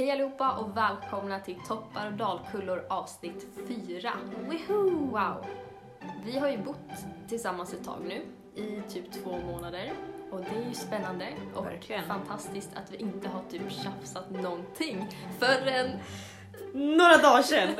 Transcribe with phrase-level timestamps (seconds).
[0.00, 4.12] Hej allihopa och välkomna till Toppar och dalkullor avsnitt 4.
[4.48, 5.10] Woohoo!
[5.10, 5.46] Wow!
[6.24, 6.76] Vi har ju bott
[7.28, 8.22] tillsammans ett tag nu,
[8.62, 9.92] i typ två månader.
[10.30, 12.04] Och det är ju spännande och Verkligen.
[12.04, 15.08] fantastiskt att vi inte har typ tjafsat någonting
[15.38, 15.90] förrän...
[16.72, 17.68] Några dagar sedan.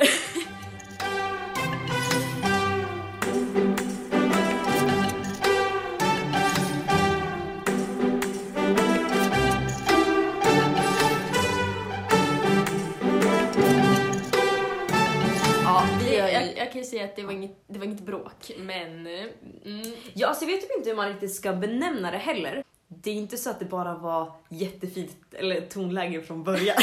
[17.01, 19.07] säga att det var inget, det var inget bråk, men...
[19.07, 22.63] Mm, Ja, alltså jag vet typ inte hur man riktigt ska benämna det heller.
[22.87, 26.77] Det är inte så att det bara var jättefint eller tonläge från början.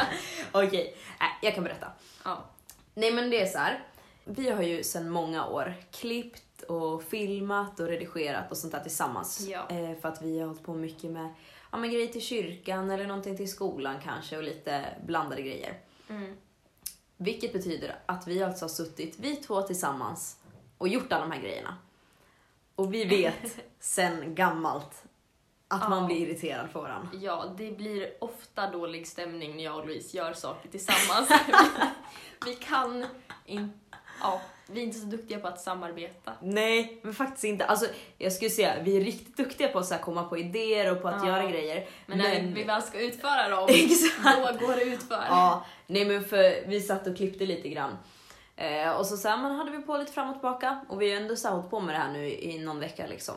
[0.52, 1.86] Okej, nej, jag kan berätta.
[2.24, 2.44] ja.
[2.94, 3.84] Nej men det är så här.
[4.24, 9.46] Vi har ju sedan många år klippt och filmat och redigerat och sånt där tillsammans.
[9.50, 9.68] Ja.
[9.70, 11.28] Eh, för att vi har hållit på mycket med
[11.72, 15.78] ja, men grejer till kyrkan eller någonting till skolan kanske och lite blandade grejer.
[16.10, 16.36] Mm.
[17.20, 20.36] Vilket betyder att vi alltså har suttit, vi två tillsammans,
[20.78, 21.76] och gjort alla de här grejerna.
[22.74, 25.02] Och vi vet sen gammalt
[25.68, 25.88] att Ja.
[25.88, 27.08] man blir irriterad på varandra.
[27.20, 31.28] Ja, det blir ofta dålig stämning när jag och Louise gör saker tillsammans.
[32.44, 33.06] vi kan
[33.46, 33.78] inte...
[34.20, 36.32] Ja, vi är inte så duktiga på att samarbeta.
[36.40, 37.64] Nej, men faktiskt inte.
[37.64, 37.86] Alltså,
[38.18, 41.22] jag skulle säga vi är riktigt duktiga på att komma på idéer och på att
[41.24, 41.28] Ja.
[41.28, 41.88] göra grejer.
[42.06, 43.66] Men när vi väl ska utföra dem,
[44.60, 45.24] då går det utför.
[45.28, 47.98] Ja, nej men för vi satt och klippte lite grann.
[48.56, 51.10] Eh, och så, så här, man hade vi på lite fram och tillbaka och vi
[51.14, 53.34] har ändå så här, hållit på med det här nu i, i någon vecka liksom.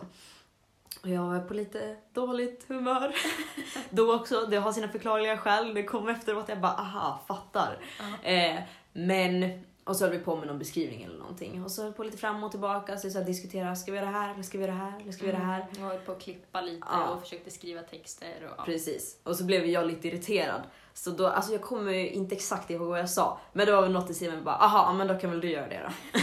[1.03, 3.15] Och jag är på lite dåligt humör.
[3.89, 5.73] Då också, det har sina förklarliga skäl.
[5.73, 7.77] Det kom efteråt jag bara aha, fattar.
[7.99, 8.29] Ja.
[8.29, 8.59] Eh,
[8.93, 11.63] men, och så höll vi på med någon beskrivning eller någonting.
[11.63, 13.97] Och så höll vi på lite fram och tillbaka, så, så här, diskutera, ska vi
[13.97, 15.65] göra det här, eller ska vi göra det här, eller ska vi göra det här?
[15.79, 17.07] Jag höll på att klippa lite Ja.
[17.09, 18.45] och försökte skriva texter.
[18.45, 18.63] Och, ja.
[18.65, 19.17] Precis.
[19.23, 20.61] Och så blev jag lite irriterad.
[20.93, 23.39] Så då, alltså jag kommer ju inte exakt ihåg vad jag sa.
[23.53, 25.49] Men det var väl något i stil med bara, aha, men då kan väl du
[25.49, 26.19] göra det då.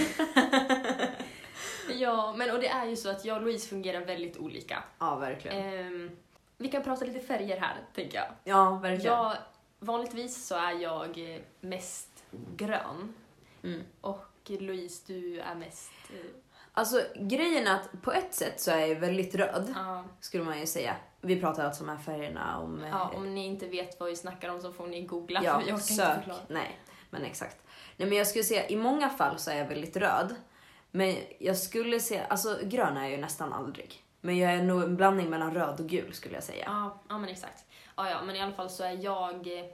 [1.94, 4.82] ja, men och det är ju så att jag och Louise fungerar väldigt olika.
[4.98, 5.56] Ja, verkligen.
[5.56, 6.10] Ehm,
[6.56, 8.26] vi kan prata lite färger här, tänker jag.
[8.44, 9.16] Ja, verkligen.
[9.16, 9.36] jag
[9.78, 12.24] vanligtvis så är jag mest
[12.56, 13.14] grön.
[13.64, 13.82] Mm.
[14.00, 15.90] Och Louise, du är mest...
[16.10, 16.16] eh,
[16.72, 20.60] Alltså grejen är att på ett sätt så är jag väldigt röd, Ja, skulle man
[20.60, 20.96] ju säga.
[21.20, 22.82] Vi pratar alltså om de här färgerna, om...
[22.84, 25.52] eh, ja, om ni inte vet vad vi snackar om så får ni googla, ja,
[25.52, 26.14] för jag kan inte sök.
[26.16, 26.38] förklara.
[26.48, 26.78] Nej,
[27.10, 27.56] men exakt.
[27.96, 30.34] Nej men jag skulle säga, i många fall så är jag väldigt röd.
[30.90, 34.04] Men jag skulle säga, alltså grön är jag ju nästan aldrig.
[34.20, 36.64] Men jag är nog en blandning mellan röd och gul skulle jag säga.
[36.66, 37.64] Ja, ja men exakt.
[37.96, 39.58] Ja, ja, men i alla fall så är jag...
[39.58, 39.64] eh,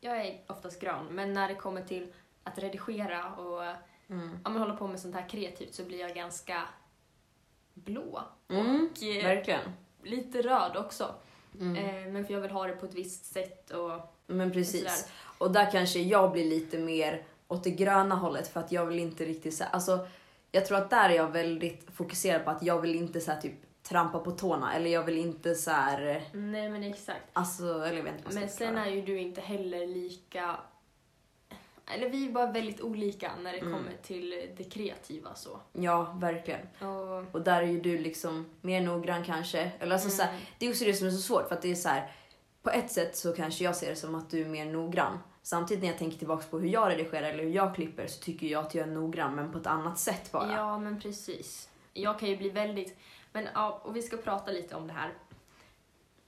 [0.00, 2.12] Jag är oftast grön, men när det kommer till
[2.48, 3.62] att redigera och
[4.10, 4.38] Mm.
[4.44, 6.62] ja, men hålla på med sånt här kreativt så blir jag ganska
[7.74, 8.20] blå.
[8.48, 9.60] Mm, Och eh, verkligen.
[10.02, 11.14] lite röd också.
[11.60, 11.76] Mm.
[12.06, 14.80] Eh, men för jag vill ha det på ett visst sätt och Men precis.
[14.80, 15.12] sådär.
[15.38, 18.98] Och där kanske jag blir lite mer åt det gröna hållet för att jag vill
[18.98, 20.06] inte riktigt så alltså
[20.52, 23.40] jag tror att där är jag väldigt fokuserad på att jag vill inte så här,
[23.40, 27.22] typ trampa på tårna eller jag vill inte så här, Nej men exakt.
[27.32, 28.86] alltså eller jag vet inte vad jag Men ska sen förklara.
[28.86, 30.56] är ju du inte heller lika...
[31.94, 33.72] Eller vi är bara väldigt olika när det Mm.
[33.72, 35.60] kommer till det kreativa så.
[35.72, 36.60] Ja, verkligen.
[36.80, 39.72] Och, Och där är ju du liksom mer noggrann kanske.
[39.80, 40.42] Eller alltså så här, Mm.
[40.58, 42.12] det är också det som är så svårt för att det är så här
[42.62, 45.18] på ett sätt så kanske jag ser det som att du är mer noggrann.
[45.42, 48.46] Samtidigt när jag tänker tillbaka på hur jag redigerar eller hur jag klipper så tycker
[48.46, 50.52] jag att jag är noggrann men på ett annat sätt bara.
[50.52, 51.68] Ja, men precis.
[51.92, 52.96] Jag kan ju bli väldigt...
[53.32, 55.12] Men ja, och vi ska prata lite om det här.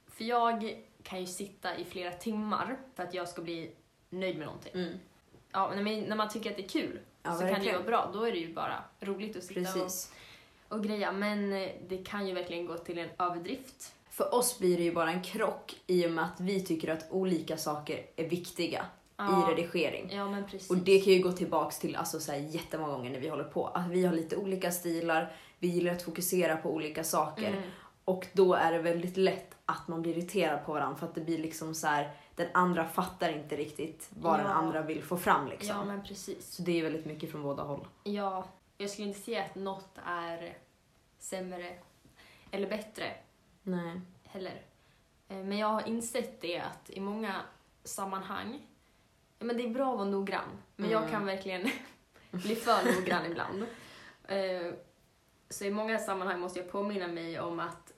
[0.07, 3.71] För jag kan ju sitta i flera timmar för att jag ska bli
[4.09, 4.71] nöjd med någonting.
[4.73, 4.93] Mm.
[5.51, 7.75] Ja, men när man tycker att det är kul Ja, så kan det ju verkligen.
[7.75, 8.09] vara bra.
[8.13, 10.11] Då är det ju bara roligt att sitta Precis.
[10.69, 11.11] och, och greja.
[11.11, 13.93] Men eh, det kan ju verkligen gå till en överdrift.
[14.09, 17.11] För oss blir det ju bara en krock i och med att vi tycker att
[17.11, 18.85] olika saker är viktiga
[19.17, 19.49] Ja.
[19.49, 20.09] i redigering.
[20.11, 20.43] Ja.
[20.69, 23.43] Och det kan ju gå tillbaks till alltså, så här, jättemånga gånger när vi håller
[23.43, 23.67] på.
[23.67, 27.47] Att vi har lite olika stilar, vi gillar att fokusera på olika saker.
[27.49, 27.61] Mm.
[28.11, 31.21] Och då är det väldigt lätt att man blir irriterad på varandra för att det
[31.21, 34.53] blir liksom så här, den andra fattar inte riktigt vad den Ja.
[34.53, 35.69] andra vill få fram liksom.
[35.75, 36.47] Ja, men precis.
[36.55, 37.87] Så det är väldigt mycket från båda håll.
[38.03, 38.45] Ja,
[38.77, 40.57] jag skulle inte säga att något är
[41.19, 41.73] sämre
[42.51, 43.03] eller bättre
[43.63, 44.01] Nej.
[44.23, 44.61] heller.
[45.27, 47.35] Eh, Men jag har insett det att i många
[47.83, 48.67] sammanhang,
[49.39, 51.11] men det är bra att vara noggrann, men jag Mm.
[51.11, 51.69] kan verkligen
[52.31, 53.65] bli för noggrann ibland.
[54.27, 54.73] Eh,
[55.49, 57.93] Så i många sammanhang måste jag påminna mig om att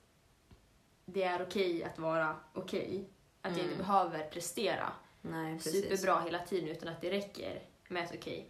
[1.05, 3.09] det är okej att vara okej.
[3.41, 3.77] Att jag inte Mm.
[3.88, 4.91] behöver prestera
[5.21, 8.50] Nej, superbra hela tiden utan att det räcker med ett okej.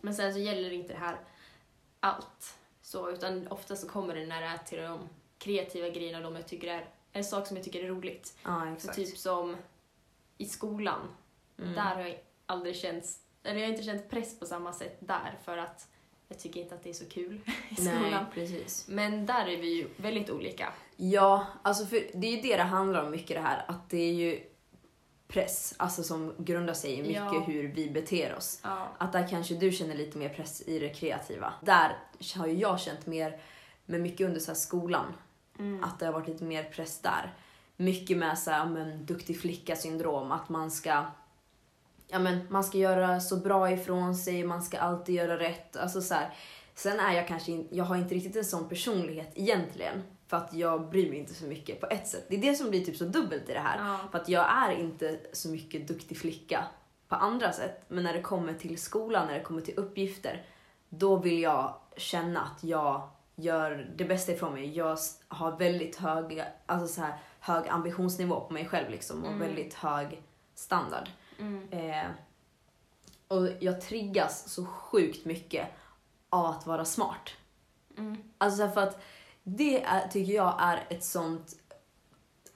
[0.00, 1.18] Men sen så gäller inte det här
[2.00, 2.58] allt.
[2.82, 6.46] Så, utan ofta så kommer det när det är till de kreativa grejerna, de jag
[6.48, 8.36] tycker är, en sak som jag tycker är roligt.
[8.44, 9.56] Ja, Så typ som
[10.38, 11.00] i skolan
[11.58, 11.74] Mm.
[11.74, 13.04] Där har jag aldrig känt,
[13.42, 15.88] eller jag har inte känt press på samma sätt där för att
[16.28, 18.02] jag tycker inte att det är så kul i skolan.
[18.10, 18.88] Nej, precis.
[18.88, 20.72] Men där är vi ju väldigt olika.
[20.96, 23.98] Ja, alltså för det är ju det det handlar om mycket det här, att det
[23.98, 24.40] är ju
[25.28, 27.40] press, alltså som grundar sig i mycket Ja.
[27.46, 28.60] hur vi beter oss.
[28.62, 28.88] Ja.
[28.98, 31.52] Att där kanske du känner lite mer press i det kreativa.
[31.62, 31.96] Där
[32.36, 33.40] har ju jag känt mer,
[33.86, 35.06] med mycket under så skolan,
[35.58, 35.84] Mm.
[35.84, 37.34] att det har varit lite mer press där.
[37.76, 41.04] Mycket med så här, men, duktig flicka-syndrom, att man ska
[42.08, 45.76] Ja men man ska göra så bra ifrån sig, man ska alltid göra rätt.
[45.76, 46.34] Alltså så här.
[46.74, 50.02] Sen är jag kanske in, jag har inte riktigt en sån personlighet egentligen.
[50.26, 52.26] För att jag bryr mig inte så mycket på ett sätt.
[52.28, 53.78] Det är det som blir typ så dubbelt i det här.
[53.78, 53.98] Ja.
[54.10, 56.64] För att jag är inte så mycket duktig flicka
[57.08, 57.84] på andra sätt.
[57.88, 60.46] Men när det kommer till skolan, när det kommer till uppgifter,
[60.88, 64.76] då vill jag känna att jag gör det bästa ifrån mig.
[64.76, 64.98] Jag
[65.28, 69.40] har väldigt hög, alltså så här, hög ambitionsnivå på mig själv liksom, och Mm.
[69.40, 70.22] väldigt hög
[70.54, 71.08] standard.
[71.38, 71.68] Mm.
[71.70, 72.10] Eh,
[73.28, 75.68] och jag triggas så sjukt mycket
[76.30, 77.30] av att vara smart.
[77.98, 78.16] Mm.
[78.38, 79.02] Alltså för att
[79.42, 81.56] det är, tycker jag är ett sånt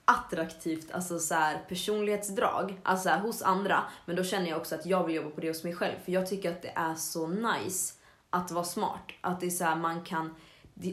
[0.05, 3.83] attraktivt alltså så här, personlighetsdrag alltså så här, hos andra.
[4.05, 5.95] Men då känner jag också att jag vill jobba på det hos mig själv.
[6.05, 7.93] För jag tycker att det är så nice
[8.29, 9.11] att vara smart.
[9.21, 10.35] Att det är så här, man kan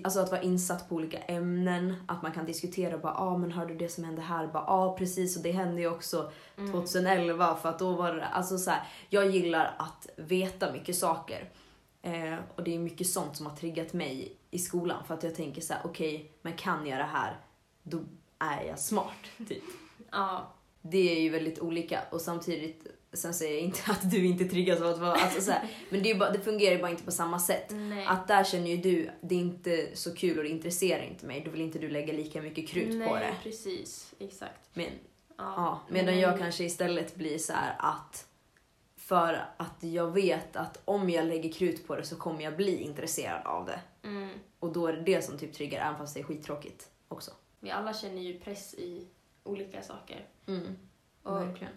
[0.05, 3.73] Alltså att vara insatt på olika ämnen, att man kan diskutera bara ah, men hörde
[3.73, 4.47] du det som hände här?
[4.47, 8.59] Bara ah, precis och det hände ju också 2011 för att då var det, alltså
[8.59, 11.50] så här, jag gillar att veta mycket saker.
[12.03, 15.35] Eh, och det är mycket sånt som har triggat mig i skolan för att jag
[15.35, 17.37] tänker så här: okej, men kan jag det här,
[17.83, 18.00] då
[18.38, 19.49] är jag smart.
[19.49, 19.62] Typ.
[20.11, 20.53] Ja.
[20.83, 22.87] Det är ju väldigt olika och samtidigt,
[23.17, 26.03] sen säger jag inte att du inte triggas av att vara, alltså så här, men
[26.03, 27.67] det, bara, det fungerar ju bara inte på samma sätt.
[27.71, 28.07] Nej.
[28.07, 31.43] Att där känner ju du, det är inte så kul och det intresserar inte mig,
[31.45, 33.35] då vill inte du lägga lika mycket krut Nej, på det.
[33.43, 34.15] precis.
[34.19, 34.71] Exakt.
[34.75, 34.87] Men,
[35.39, 35.45] Ja.
[35.57, 38.27] ja, medan Men- jag kanske istället blir så här att
[38.97, 42.77] för att jag vet att om jag lägger krut på det så kommer jag bli
[42.83, 43.81] intresserad av det.
[44.09, 44.31] Mm.
[44.59, 47.31] Och då är det det som typ triggar, även fast det är skittråkigt också.
[47.61, 49.07] Vi alla känner ju press i
[49.45, 50.27] olika saker.
[50.47, 50.77] Mm.
[51.23, 51.73] Och, Verkligen.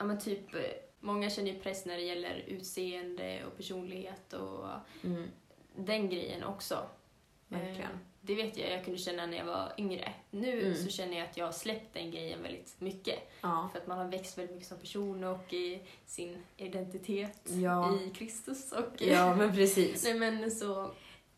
[0.00, 0.60] Ja, men typ, eh,
[1.00, 4.64] många känner ju press när det gäller utseende och personlighet och
[5.04, 5.26] Mm.
[5.76, 6.86] den grejen också.
[7.48, 7.80] Verkligen.
[7.80, 10.12] Eh, Det vet jag jag kunde känna när jag var yngre.
[10.30, 10.74] Nu Mm.
[10.76, 13.18] så känner jag att jag har släppt den grejen väldigt mycket.
[13.40, 13.68] Ja.
[13.72, 17.98] För att man har växt väldigt mycket som person och i sin identitet Ja.
[18.00, 18.72] i Kristus.
[18.72, 20.04] Och, ja, men precis.
[20.04, 20.90] Nej men så,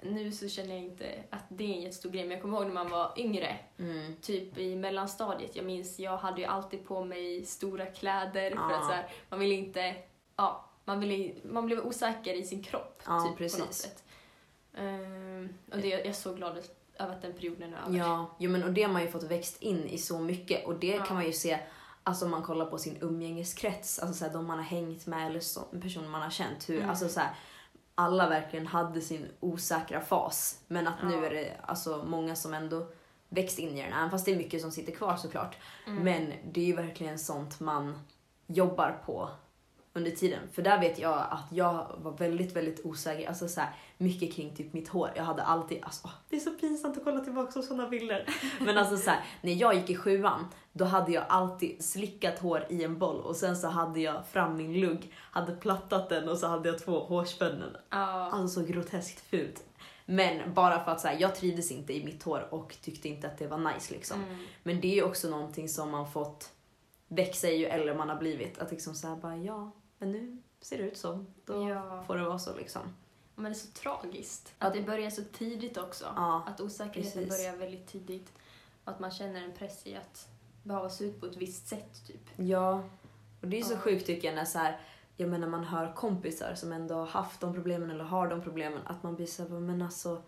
[0.02, 2.22] nu så känner jag inte att det är en jättestor grej.
[2.22, 4.16] Men jag kommer ihåg när man var yngre, Mm.
[4.20, 5.56] typ i mellanstadiet.
[5.56, 8.76] Jag minns, jag hade ju alltid på mig stora kläder för Ja.
[8.76, 9.94] att så här, man ville inte,
[10.36, 13.58] ja, man, ville, man blev osäker i sin kropp Ja, typ, precis.
[13.58, 14.04] på något sätt.
[14.76, 16.58] Ehm, och det, jag är så glad
[16.98, 17.98] över att den perioden är över.
[17.98, 20.74] Ja, jo, men och det har man ju fått växt in i så mycket och
[20.74, 21.04] det Ja.
[21.04, 21.58] kan man ju se
[22.04, 25.26] Alltså om man kollar på sin umgängeskrets, alltså så här, de man har hängt med
[25.26, 26.68] eller så, personer man har känt.
[26.68, 26.90] Hur, Mm.
[26.90, 27.30] alltså så här,
[27.94, 30.60] alla verkligen hade sin osäkra fas.
[30.68, 31.26] Men att nu Ja.
[31.26, 32.86] är det alltså, många som ändå
[33.28, 35.56] växt in i den, även fast det är mycket som sitter kvar såklart.
[35.86, 36.04] Mm.
[36.04, 37.98] Men det är ju verkligen sånt man
[38.46, 39.30] jobbar på
[39.94, 40.40] under tiden.
[40.52, 43.28] För där vet jag att jag var väldigt, väldigt osäker.
[43.28, 45.10] Alltså så här, mycket kring typ mitt hår.
[45.16, 48.26] Jag hade alltid, alltså, åh, det är så pinsamt att kolla tillbaka på sådana bilder.
[48.60, 52.66] Men alltså så här, när jag gick i sjuan, då hade jag alltid slickat hår
[52.70, 56.38] i en boll och sen så hade jag fram min lugg, hade plattat den och
[56.38, 57.76] så hade jag två hårspännen.
[57.90, 59.64] Ja, Alltså så groteskt fult.
[60.06, 63.26] Men bara för att så här, jag trivdes inte i mitt hår och tyckte inte
[63.26, 64.24] att det var nice liksom.
[64.24, 64.44] mm.
[64.62, 66.52] Men det är ju också någonting som man fått
[67.08, 68.58] växa i ju äldre man har blivit.
[68.58, 69.70] Att liksom såhär bara, ja,
[70.02, 71.24] men nu ser det ut så.
[71.44, 72.04] Då Ja.
[72.06, 72.82] får det vara så liksom.
[73.34, 74.54] Men det är så tragiskt.
[74.58, 76.04] Att- det börjar så tidigt också.
[76.16, 77.28] Ja, Att osäkerheten precis.
[77.38, 78.32] börjar väldigt tidigt.
[78.84, 80.28] Och att man känner en press i att
[80.62, 82.28] behöva se ut på ett visst sätt typ.
[82.36, 82.82] ja.
[83.40, 83.78] Och det är så Ja.
[83.78, 84.80] sjukt tycker jag när så här,
[85.16, 88.80] jag menar man hör kompisar som ändå har haft de problemen eller har de problemen.
[88.86, 90.22] Att man blir såhär, men alltså.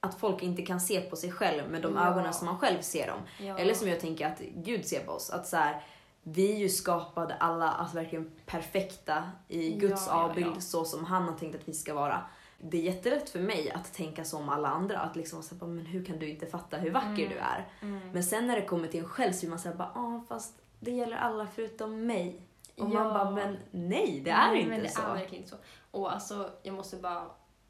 [0.00, 2.06] Att folk inte kan se på sig själv med de Ja.
[2.10, 3.20] ögonen som man själv ser dem.
[3.46, 3.58] Ja.
[3.58, 5.30] Eller som jag tänker att Gud ser på oss.
[5.30, 5.82] Att så här,
[6.24, 10.60] vi är ju skapade alla alltså verkligen perfekta i Guds Ja, ja, avbild ja.
[10.60, 12.22] så som han har tänkt att vi ska vara.
[12.58, 14.98] Det är jättelätt för mig att tänka som alla andra.
[14.98, 17.28] Att liksom säga, bara, men hur kan du inte fatta hur vacker Mm.
[17.28, 17.68] du är?
[17.82, 18.10] Mm.
[18.12, 20.62] Men sen när det kommer till en själv så vill man säga bara, ah, fast
[20.80, 22.40] det gäller alla förutom mig.
[22.78, 23.12] Och man Ja.
[23.14, 25.02] bara, men nej, det är Nej, inte men det så.
[25.02, 25.56] är verkligen inte så.
[25.90, 27.26] Och alltså, jag måste bara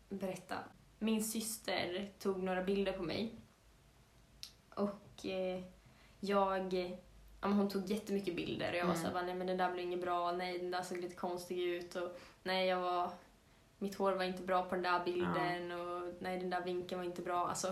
[0.08, 0.54] berätta.
[0.98, 3.34] Min syster tog några bilder på mig.
[4.74, 5.62] Och eh,
[6.20, 6.74] jag...
[7.44, 9.06] Ja, men hon tog jättemycket bilder och jag var Mm.
[9.06, 11.96] såhär, nej men den där blev inget bra, nej den där såg lite konstig ut
[11.96, 13.10] och nej jag var...
[13.78, 17.04] Mitt hår var inte bra på den där bilden och nej den där vinkeln var
[17.06, 17.48] inte bra.
[17.48, 17.68] Alltså,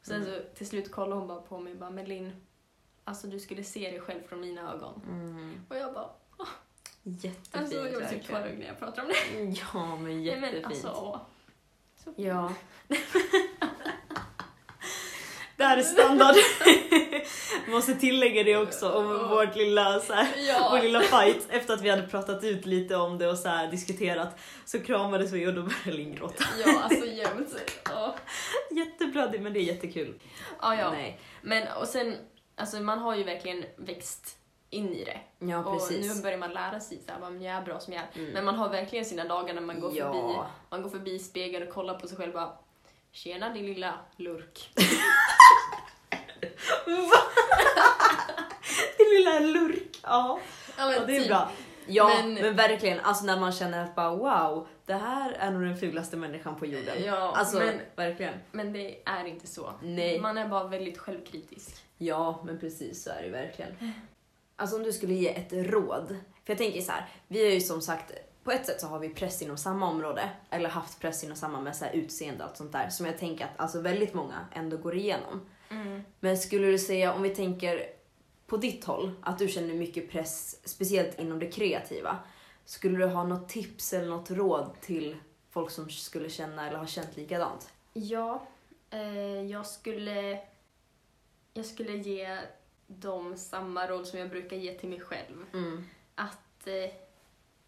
[0.00, 0.34] och sen Mm.
[0.34, 2.32] så till slut kollade hon bara på mig och bara, men Linn,
[3.04, 5.02] alltså du skulle se dig själv från mina ögon.
[5.08, 5.60] Mm.
[5.68, 6.46] Och jag bara, "Åh,
[7.02, 9.42] Jättefint Alltså jag blir typ tårögd när jag pratar om det.
[9.72, 10.52] Ja, men Nej, jättefint.
[10.54, 11.18] men alltså, åh.
[12.04, 12.14] Så.
[12.16, 12.52] Ja.
[15.56, 16.34] det här är standard.
[17.68, 20.68] Måste tillägga det också om vårt lilla, så här, Ja.
[20.72, 21.46] vår lilla fight.
[21.50, 25.32] Efter att vi hade pratat ut lite om det och så här, diskuterat så kramades
[25.32, 26.44] vi och då började Linn gråta.
[26.66, 27.56] Ja, alltså jämt.
[27.90, 28.14] Ja.
[28.70, 30.20] Jätteblödig men det är jättekul.
[30.62, 30.90] Ja, ja.
[30.90, 31.20] Nej.
[31.42, 32.16] Men och sen,
[32.56, 34.36] alltså man har ju verkligen växt
[34.70, 35.46] in i det.
[35.46, 36.16] Ja och precis.
[36.16, 38.18] nu börjar man lära sig så här, jag är bra som jag är.
[38.18, 38.30] Mm.
[38.32, 40.12] Men man har verkligen sina dagar när man går, Ja.
[40.12, 40.34] förbi,
[40.70, 42.52] man går förbi spegeln och kollar på sig själv och bara
[43.14, 44.70] Tjena din lilla lurk.
[46.86, 47.16] Va?
[48.98, 49.98] Din lilla lurk.
[50.02, 50.40] Ja.
[50.78, 51.28] Ja, ja, det är typ.
[51.28, 51.50] bra.
[51.86, 53.00] Ja, men, Men- verkligen.
[53.00, 56.66] Alltså när man känner att bara wow, det här är nog den fulaste människan på
[56.66, 57.02] jorden.
[57.04, 58.34] Ja, Alltså men, verkligen.
[58.52, 59.72] men det är inte så.
[59.82, 60.20] Nej.
[60.20, 61.76] Man är bara väldigt självkritisk.
[61.98, 63.92] Ja, men precis så är det verkligen.
[64.56, 66.08] Alltså om du skulle ge ett råd.
[66.44, 68.12] För jag tänker så här, vi är ju som sagt,
[68.44, 70.30] på ett sätt så har vi press inom samma område.
[70.50, 72.88] Eller haft press inom samma med så utseende och allt sånt där.
[72.88, 75.40] Som jag tänker att alltså väldigt många ändå går igenom.
[76.20, 77.86] Men skulle du säga, om vi tänker
[78.46, 82.18] på ditt håll, att du känner mycket press, speciellt inom det kreativa.
[82.64, 85.16] Skulle du ha något tips eller något råd till
[85.50, 87.72] folk som skulle känna eller har känt likadant?
[87.92, 88.46] Ja,
[88.90, 90.38] eh, jag skulle...
[91.54, 92.38] Jag skulle ge
[92.86, 95.46] dem samma råd som jag brukar ge till mig själv.
[95.52, 95.84] Mm.
[96.14, 96.66] Att...
[96.66, 97.03] Eh,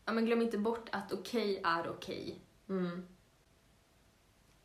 [0.06, 2.40] ja, men glöm inte bort att okej är okej.
[2.68, 3.08] Mm.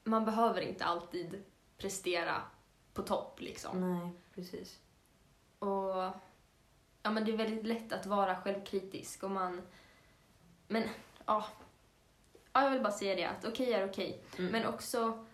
[0.04, 1.44] Man behöver inte alltid
[1.78, 2.42] prestera
[2.94, 3.94] på topp liksom.
[4.00, 4.80] Nej, precis.
[5.60, 5.96] Och
[7.04, 9.62] ja, men det är väldigt lätt att vara självkritisk och man...
[10.68, 10.84] Men
[11.26, 11.46] ja,
[12.54, 14.24] ja jag vill bara säga det att okej är okej.
[14.38, 14.52] Mm.
[14.52, 15.26] Men också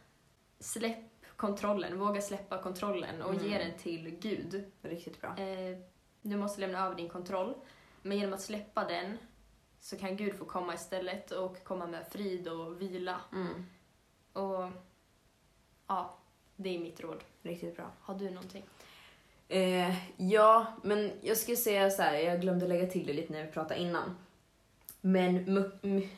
[0.60, 1.04] släpp
[1.36, 3.68] kontrollen, våga släppa kontrollen och ge Mm.
[3.70, 4.72] den till Gud.
[4.82, 5.38] Riktigt bra.
[5.38, 5.78] Eh,
[6.22, 7.54] du måste lämna över din kontroll.
[8.02, 9.18] Men genom att släppa den
[9.88, 13.22] så kan Gud få komma istället och komma med frid och vila.
[13.34, 13.66] Mm.
[14.34, 14.72] Och
[15.88, 16.18] ja,
[16.56, 17.24] det är mitt råd.
[17.42, 17.92] Riktigt bra.
[18.02, 18.64] Har du någonting?
[19.48, 23.46] Eh, ja, men jag skulle säga så här, jag glömde lägga till det lite när
[23.46, 24.18] vi pratade innan.
[25.02, 25.64] Men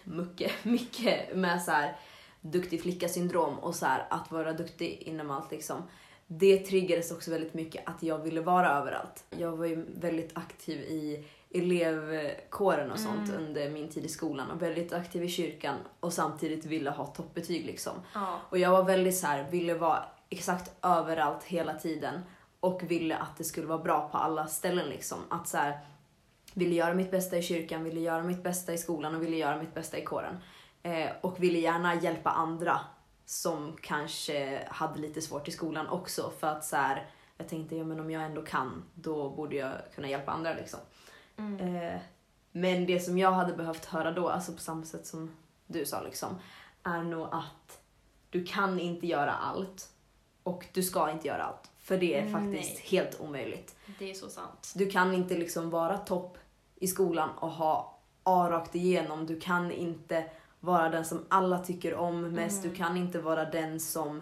[0.03, 1.97] mycket, mycket med så här
[2.41, 5.83] duktig flicka-syndrom och så här att vara duktig inom allt liksom.
[6.27, 9.25] Det triggades också väldigt mycket att jag ville vara överallt.
[9.29, 13.41] Jag var ju väldigt aktiv i elevkåren och sånt Mm.
[13.45, 17.65] under min tid i skolan och väldigt aktiv i kyrkan och samtidigt ville ha toppbetyg
[17.65, 17.93] liksom.
[18.13, 18.39] Ja.
[18.49, 22.21] Och jag var väldigt så här, ville vara exakt överallt hela tiden
[22.59, 25.17] och ville att det skulle vara bra på alla ställen liksom.
[25.29, 25.79] Att så här,
[26.53, 29.57] ville göra mitt bästa i kyrkan, ville göra mitt bästa i skolan och ville göra
[29.57, 30.37] mitt bästa i kåren.
[30.83, 32.79] Eh, och ville gärna hjälpa andra
[33.25, 37.83] som kanske hade lite svårt i skolan också för att så här, jag tänkte ja
[37.83, 40.79] men om jag ändå kan då borde jag kunna hjälpa andra liksom.
[41.39, 41.75] Mm.
[41.75, 41.99] Eh,
[42.51, 45.31] men det som jag hade behövt höra då, alltså på samma sätt som
[45.67, 46.35] du sa liksom,
[46.83, 47.79] är nog att
[48.29, 49.89] du kan inte göra allt
[50.43, 51.71] och du ska inte göra allt.
[51.79, 52.85] För det är Mm, faktiskt nej.
[53.01, 53.75] helt omöjligt.
[53.99, 54.71] Det är så sant.
[54.75, 56.37] Du kan inte liksom vara topp
[56.75, 59.25] i skolan och ha A rakt igenom.
[59.25, 60.25] Du kan inte
[60.59, 62.57] vara den som alla tycker om mest.
[62.63, 62.69] Mm.
[62.69, 64.21] Du kan inte vara den som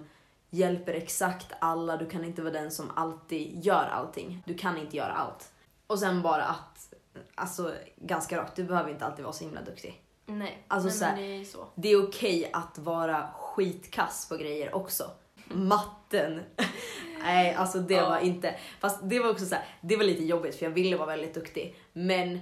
[0.49, 1.97] hjälper exakt alla.
[1.97, 4.43] Du kan inte vara den som alltid gör allting.
[4.45, 5.51] Du kan inte göra allt.
[5.87, 6.86] Och sen bara att,
[7.35, 10.03] alltså ganska rakt, du behöver inte alltid vara så himla duktig.
[10.25, 11.67] Nej, Alltså Nej så här- det är så.
[11.75, 15.11] Det är okej att vara skitkass på grejer också.
[15.45, 16.41] Matten.
[17.21, 18.09] Nej, alltså det Ja.
[18.09, 18.55] var inte...
[18.79, 21.33] Fast det var också så här, det var lite jobbigt för jag ville vara väldigt
[21.33, 21.75] duktig.
[21.93, 22.39] Men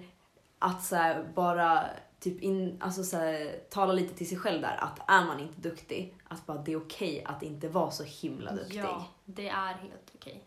[0.60, 1.86] att så här, bara
[2.20, 5.62] typ in, alltså så här, tala lite till sig själv där att är man inte
[5.62, 8.79] duktig, att bara det är okej att inte vara så himla duktig.
[8.79, 10.44] Ja, det är helt okej.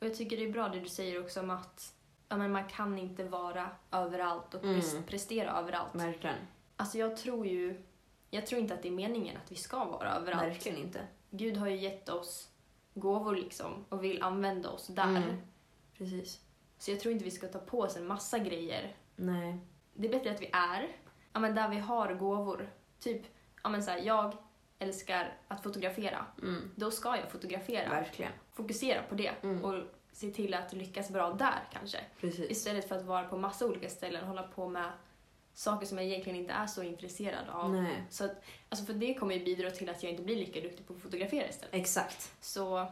[0.00, 1.92] Och jag tycker det är bra det du säger också om att
[2.34, 4.80] ja, men man kan inte vara överallt och Mm.
[4.80, 5.94] pres- prestera överallt.
[5.94, 6.36] Verkligen.
[6.76, 7.82] Alltså jag tror ju,
[8.30, 10.42] jag tror inte att det är meningen att vi ska vara överallt.
[10.42, 11.00] Verkligen inte.
[11.30, 12.48] Gud har ju gett oss
[12.94, 15.04] gåvor liksom och vill använda oss där.
[15.16, 15.36] Mm.
[15.98, 16.40] Precis.
[16.78, 18.96] Så jag tror inte vi ska ta på oss en massa grejer.
[19.16, 19.58] Nej.
[19.94, 20.88] Det är bättre att vi är,
[21.32, 22.70] ja men där vi har gåvor.
[23.00, 23.22] Typ,
[23.62, 24.32] ja men så här, jag
[24.78, 26.26] älskar att fotografera.
[26.42, 26.70] Mm.
[26.76, 27.88] Då ska jag fotografera.
[27.90, 28.32] Verkligen.
[28.52, 29.64] Fokusera på det Mm.
[29.64, 29.74] och
[30.14, 31.98] se till att lyckas bra där kanske.
[32.20, 32.50] Precis.
[32.50, 34.92] Istället för att vara på massa olika ställen och hålla på med
[35.54, 37.72] saker som jag egentligen inte är så intresserad av.
[37.72, 38.04] Nej.
[38.10, 40.86] Så att, alltså för det kommer ju bidra till att jag inte blir lika duktig
[40.86, 41.74] på att fotografera istället.
[41.74, 42.32] Exakt.
[42.40, 42.86] Så,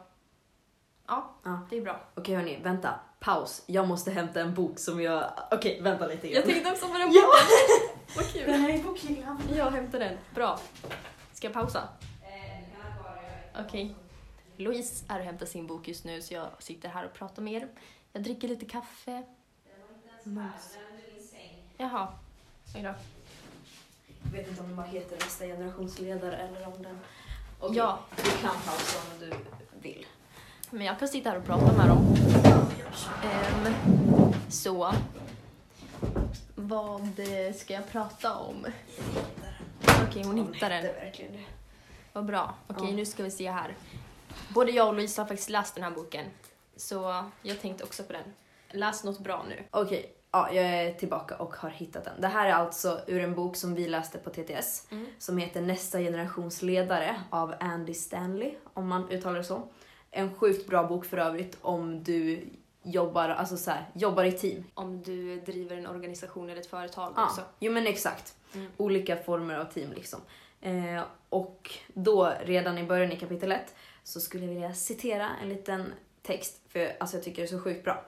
[1.09, 1.67] ja, Ja.
[1.71, 2.01] det är bra.
[2.15, 3.01] Okej hörni, vänta.
[3.21, 3.63] Paus.
[3.67, 5.33] Jag måste hämta en bok som jag...
[5.51, 6.43] Okej, vänta lite igen.
[6.47, 7.23] Jag tänkte också på den Ja!
[7.23, 7.99] boken.
[8.17, 8.47] Vad kul.
[8.47, 9.43] Den här är i bokhyllan.
[9.57, 10.19] Jag hämtar den.
[10.35, 10.59] Bra.
[11.33, 11.89] Ska jag pausa?
[13.61, 13.95] Okej.
[14.63, 17.53] Louise är och hämtar sin bok just nu så jag sitter här och pratar med
[17.63, 17.69] er.
[18.13, 19.23] Jag dricker lite kaffe.
[20.25, 20.77] Mums.
[21.77, 22.09] Jaha.
[22.75, 22.95] Oj då.
[24.25, 26.99] Jag vet inte om den bara heter nästa generationsledare eller om den...
[27.61, 27.99] Okej, Ja.
[28.17, 29.33] Du kan pausa om du
[29.81, 30.07] vill.
[30.71, 32.17] Men jag kan sitta här och prata med dem.
[33.25, 33.75] Ehm,
[34.51, 34.93] så.
[36.55, 37.21] Vad
[37.57, 38.67] ska jag prata om?
[40.09, 40.85] Okej, hon hittade den.
[40.87, 41.45] Är verkligen det.
[42.13, 42.55] Vad bra.
[42.67, 42.97] Okej, Ja.
[42.97, 43.77] nu ska vi se här.
[44.55, 46.27] Både jag och Louise har faktiskt läst den här boken.
[46.77, 48.23] Så jag tänkte också på den.
[48.71, 49.63] Läs något bra nu.
[49.71, 52.21] Okej, ja, jag är tillbaka och har hittat den.
[52.21, 55.07] Det här är alltså ur en bok som vi läste på TTS Mm.
[55.19, 59.63] som heter Nästa generations ledare av Andy Stanley, om man uttalar det så.
[60.11, 62.45] En sjukt bra bok för övrigt om du
[62.83, 64.65] jobbar, alltså så här, jobbar i team.
[64.75, 67.41] Om du driver en organisation eller ett företag Ja, också.
[67.59, 68.35] jo men exakt.
[68.55, 68.71] Mm.
[68.77, 70.21] Olika former av team liksom.
[70.61, 75.49] Eh, och då, redan i början i kapitel 1, så skulle jag vilja citera en
[75.49, 75.93] liten
[76.23, 78.05] text, för alltså jag tycker det är så sjukt bra.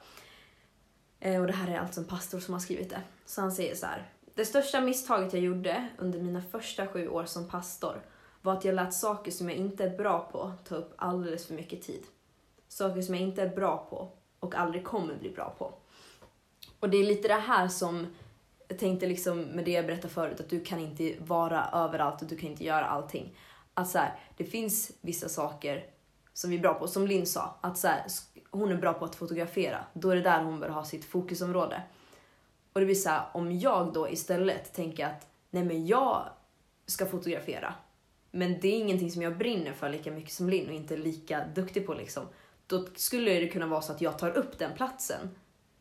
[1.21, 3.03] Eh, och det här är alltså en pastor som har skrivit det.
[3.27, 4.11] Så han säger så här.
[4.35, 8.03] Det största misstaget jag gjorde under mina första sju år som pastor
[8.43, 11.55] var att jag lät saker som jag inte är bra på ta upp alldeles för
[11.55, 12.03] mycket tid.
[12.69, 15.75] Saker som jag inte är bra på och aldrig kommer bli bra på.
[16.81, 18.07] Och det är lite det här som
[18.69, 22.29] jag tänkte liksom med det jag berättade förut, att du kan inte vara överallt och
[22.29, 23.37] du kan inte göra allting.
[23.75, 25.87] Att så här, det finns vissa saker
[26.33, 28.07] som vi är bra på, som Linn sa, att så här,
[28.51, 31.83] hon är bra på att fotografera, då är det där hon bör ha sitt fokusområde.
[32.73, 36.29] Och det blir så här, om jag då istället tänker att nej men jag
[36.87, 37.75] ska fotografera,
[38.31, 41.47] men det är ingenting som jag brinner för lika mycket som Linn och inte lika
[41.55, 42.23] duktig på liksom,
[42.67, 45.31] då skulle det kunna vara så att jag tar upp den platsen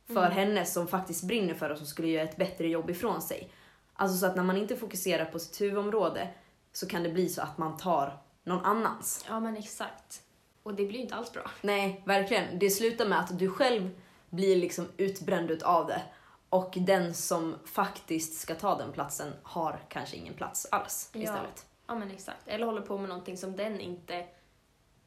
[0.07, 3.21] för henne som faktiskt brinner för det och som skulle göra ett bättre jobb ifrån
[3.21, 3.49] sig.
[3.93, 6.27] Alltså så att när man inte fokuserar på sitt huvudområde
[6.73, 9.25] så kan det bli så att man tar någon annans.
[9.29, 10.21] Ja, men exakt.
[10.63, 11.51] Och det blir ju inte alls bra.
[11.61, 12.59] Nej, verkligen.
[12.59, 13.89] Det slutar med att du själv
[14.29, 16.01] blir liksom utbränd utav det
[16.49, 21.19] och den som faktiskt ska ta den platsen har kanske ingen plats alls Ja.
[21.21, 21.65] istället.
[21.87, 22.47] Ja, men exakt.
[22.47, 24.25] Eller håller på med någonting som den inte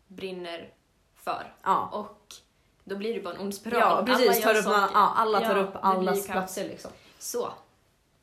[0.06, 0.74] brinner
[1.14, 1.54] för.
[1.62, 1.88] Ja.
[1.92, 2.34] Och
[2.84, 3.80] då blir det bara en ond spiral.
[4.08, 4.46] Ja, precis.
[4.46, 6.90] Alla Tar upp, ja, alla tar upp allas platser liksom.
[7.18, 7.52] Så,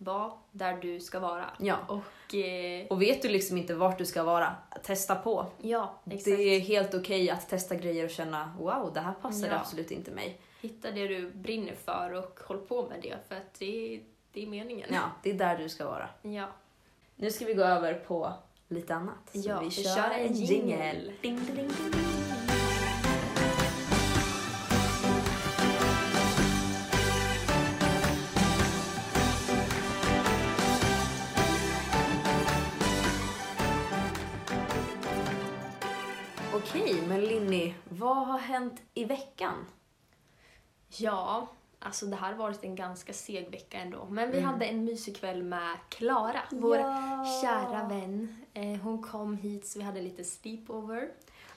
[0.04, 1.46] var där du ska vara.
[1.60, 1.78] Ja.
[1.88, 5.46] Och eh, Och vet du liksom inte vart du ska vara, testa på.
[5.62, 6.26] ja, exakt.
[6.26, 9.54] Det är helt okej att testa grejer och känna wow, det här passar Ja.
[9.60, 10.40] absolut inte mig.
[10.62, 14.02] Hitta det du brinner för och håll på med det för att det är,
[14.34, 14.90] det är meningen.
[14.94, 16.10] Ja, det är där du ska vara.
[16.22, 16.46] Ja.
[17.16, 18.34] Nu ska vi gå över på
[18.68, 19.30] lite annat.
[19.34, 20.36] Så Ja, vi vi kör, kör en
[21.24, 22.33] en
[38.26, 39.66] vad har hänt i veckan?
[40.98, 41.48] Ja,
[41.80, 44.06] alltså det här har varit en ganska seg vecka ändå.
[44.10, 44.50] Men vi Mm.
[44.50, 46.78] hade en mysig kväll med Klara, vår
[47.42, 48.36] kära vän.
[48.54, 51.10] Eh, hon kom hit så vi hade lite sleepover.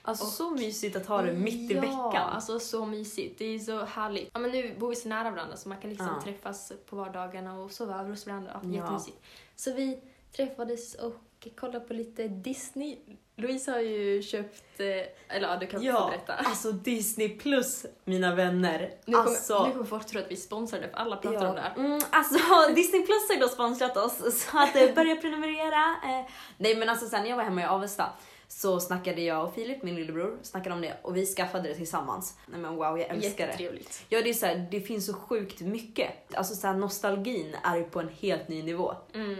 [0.03, 2.17] Alltså Och- så mysigt att ha det mitt i ja, veckan.
[2.31, 3.39] alltså så mysigt.
[3.39, 4.31] Det är så härligt.
[4.33, 6.23] Ja, men nu bor vi så nära varandra så man kan liksom Ja.
[6.23, 8.51] träffas på vardagarna och sova över hos varandra.
[8.63, 8.75] Ja, Ja.
[8.77, 9.23] Jättemysigt.
[9.57, 10.01] Så vi
[10.37, 11.15] träffades och
[11.51, 12.99] kollade på lite Disney.
[13.37, 16.35] Louise har ju köpt, eh, eller ja, du kan få Ja, berätta.
[16.35, 18.91] alltså Disney plus mina vänner.
[19.05, 21.49] Nu kommer, alltså, nu kommer folk tro att vi är sponsrade för alla pratar ja.
[21.49, 21.75] om det här.
[21.77, 22.39] Mm, alltså
[22.75, 25.97] Disney plus har ju då sponsrat oss så att eh, börja prenumerera.
[26.05, 28.13] Eh, nej men alltså sen när jag var hemma i Avesta
[28.49, 32.39] så snackade jag och Filip, min lillebror, snackade om det och vi skaffade det tillsammans.
[32.47, 33.71] Nej men wow, jag älskar det.
[34.09, 36.35] Ja det är så här, det finns så sjukt mycket.
[36.35, 38.95] Alltså så här, nostalgin är ju på en helt ny nivå.
[39.15, 39.39] Mm.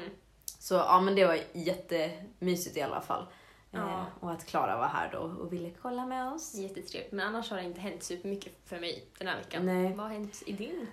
[0.67, 3.27] Så ja men det var jättemysigt i alla fall.
[3.71, 3.79] Ja.
[3.79, 6.55] Eh, och att Klara var här då och ville kolla med oss.
[6.55, 7.13] Jättetrevligt.
[7.13, 9.67] Men annars har det inte hänt supermycket för mig den här veckan.
[9.67, 9.95] Nej.
[9.95, 10.87] Vad har hänt i din?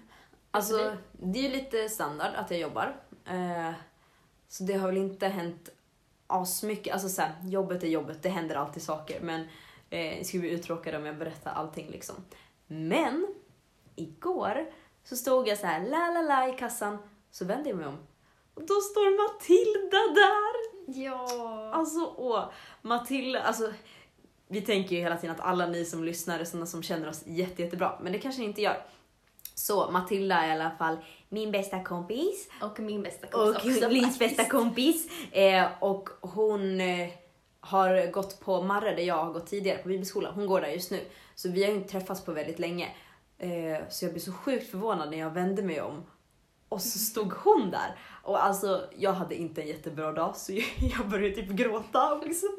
[0.52, 0.96] Alltså, dig?
[1.12, 2.96] det är ju lite standard att jag jobbar.
[3.26, 3.72] Eh,
[4.48, 5.70] så det har väl inte hänt
[6.28, 6.94] asmycket.
[6.94, 9.22] Alltså så här, jobbet är jobbet, det händer alltid saker.
[9.22, 9.48] Men
[9.90, 12.16] eh, jag skulle bli uttråkad om jag berättar allting liksom.
[12.68, 13.28] Men,
[13.96, 14.72] igår
[15.04, 16.98] så stod jag så här la la la i kassan,
[17.32, 17.98] så vände jag mig om.
[18.54, 20.74] Och då står Matilda där!
[21.04, 21.70] Ja.
[21.74, 22.44] Alltså åh,
[22.82, 23.74] Matilda, alltså
[24.48, 27.24] vi tänker ju hela tiden att alla ni som lyssnar är sådana som känner oss
[27.26, 28.86] jätte, jättebra, men det kanske ni inte gör.
[29.56, 30.98] Så Matilda är i alla fall
[31.30, 33.90] min bästa kompis Och min bästa kompis och också.
[33.90, 34.20] Faktiskt.
[34.20, 35.08] bästa kompis.
[35.32, 37.10] Eh, och hon eh,
[37.60, 40.34] har gått på Marre där jag har gått tidigare på bibelskolan.
[40.34, 41.00] Hon går där just nu.
[41.36, 42.88] Så vi har ju inte träffats på väldigt länge.
[43.38, 46.04] Eh, så jag blev så sjukt förvånad när jag vände mig om
[46.74, 47.96] och så stod hon där.
[48.24, 50.52] Och alltså, jag hade inte en jättebra dag så
[50.98, 52.14] jag började typ gråta.
[52.14, 52.50] Och liksom,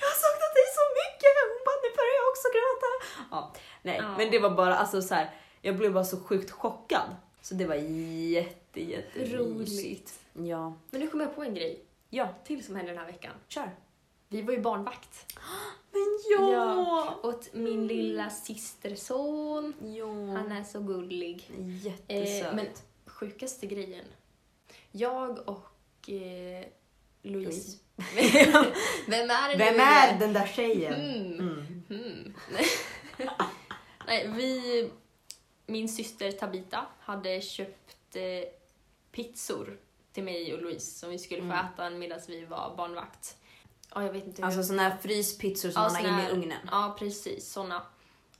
[0.00, 1.34] jag har saknat dig så mycket!
[1.50, 2.88] Hon bara, nu börjar jag också gråta.
[3.30, 4.16] Ja, nej, Ja.
[4.18, 5.30] men det var bara alltså så här,
[5.62, 7.16] jag blev bara så sjukt chockad.
[7.42, 10.20] Så det var jätte, jätte Roligt.
[10.32, 10.74] Ja.
[10.90, 13.32] Men nu kom jag på en grej Ja, till som hände den här veckan.
[13.48, 13.70] kör.
[14.28, 15.36] Vi var ju barnvakt
[15.92, 17.14] Men Ja.
[17.22, 19.74] åt min lilla systerson.
[19.80, 20.06] Ja.
[20.36, 21.50] Han är så gullig.
[21.82, 22.44] Jättesöt.
[22.46, 22.66] Eh, men
[23.24, 24.04] sjukaste grejen.
[24.90, 26.64] Jag och eh,
[27.22, 27.78] Louise.
[29.06, 30.94] Vem är det Vem nu är den där tjejen?
[30.94, 31.38] Mm.
[31.38, 31.74] Mm.
[31.90, 32.34] Mm.
[34.06, 34.90] Nej, vi...
[35.66, 38.48] Min syster Tabita hade köpt eh,
[39.12, 39.78] pizzor
[40.12, 41.66] till mig och Louise som vi skulle få Mm.
[41.66, 43.36] äta medan vi var barnvakt.
[43.94, 46.68] Ja, jag vet inte Alltså såna här fryspizzor som Ja, man har inne i ugnen.
[46.70, 47.52] Ja, precis.
[47.52, 47.82] Såna.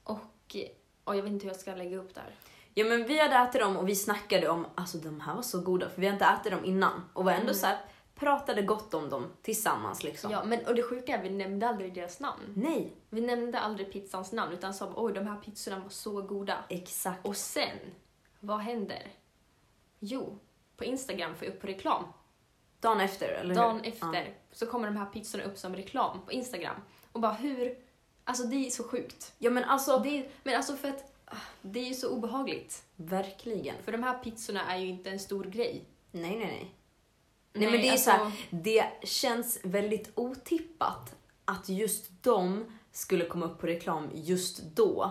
[0.05, 0.57] Och,
[1.05, 2.35] och jag vet inte hur jag ska lägga upp det här.
[2.75, 5.61] Ja men vi hade ätit dem och vi snackade om, alltså de här var så
[5.61, 7.05] goda för vi har inte ätit dem innan.
[7.13, 7.55] Och var ändå Mm.
[7.55, 7.79] så här,
[8.15, 10.31] pratade gott om dem tillsammans liksom.
[10.31, 12.43] Ja, men, och det sjuka är vi nämnde aldrig deras namn.
[12.57, 16.59] Nej, Vi nämnde aldrig pizzans namn utan sa oj de här pizzorna var så goda.
[16.69, 17.27] exakt.
[17.27, 17.79] Och sen,
[18.41, 19.03] vad händer?
[19.99, 20.39] Jo,
[20.77, 22.05] på Instagram får jag upp reklam.
[22.81, 23.89] Dagen efter, eller Dagen hur?
[23.93, 26.77] efter så kommer de här pizzorna upp som reklam på Instagram.
[27.13, 27.77] Och bara hur,
[28.25, 29.33] alltså det är så sjukt.
[29.39, 31.14] Ja men alltså, Det är, men alltså för att
[31.63, 32.83] det är ju så obehagligt.
[32.97, 33.75] verkligen.
[33.85, 35.85] För de här pizzorna är ju inte en stor grej.
[36.11, 36.75] Nej nej nej.
[37.53, 43.25] Nej, men det är alltså, så här, det känns väldigt otippat att just de skulle
[43.25, 45.03] komma upp på reklam just då.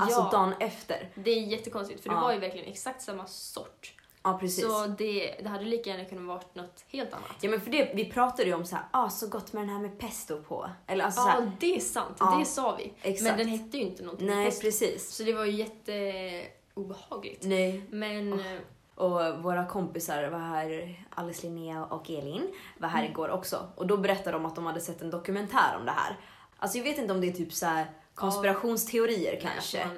[0.00, 1.10] Alltså ja, dagen efter.
[1.14, 2.20] det är jättekonstigt för det Ja.
[2.20, 3.94] var ju verkligen exakt samma sort.
[4.26, 4.64] Ja precis.
[4.64, 7.30] Så det, det hade lika gärna kunnat varit något helt annat.
[7.40, 9.68] Ja men för det, vi pratade ju om så här, ah så gott med den
[9.70, 10.70] här med pesto på.
[10.86, 12.16] Eller alltså så Ja, här, det är sant.
[12.20, 12.92] Ja, Det sa vi.
[13.02, 13.22] exakt.
[13.22, 14.60] Men den hette ju inte någonting med nej pesto.
[14.62, 15.10] precis.
[15.10, 17.44] Så det var ju jätteobehagligt.
[17.44, 17.82] Nej.
[17.90, 18.60] Men eh,
[18.94, 23.68] Och våra kompisar var här, Alice Linnea och Elin, var här igår också.
[23.76, 26.16] Och då berättade de att de hade sett en dokumentär om det här.
[26.58, 29.82] Alltså jag vet inte om det är typ så här konspirationsteorier nej, kanske.
[29.84, 29.94] alltså,